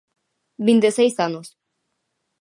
[0.67, 1.47] Vinte e seis anos.